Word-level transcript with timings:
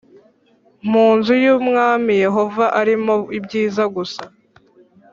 mu 0.89 1.05
nzu 1.17 1.33
y’umwami 1.43 2.13
Yehova 2.23 2.65
arimo 2.81 3.15
ibyiza 3.37 3.83
gusa 3.95 4.23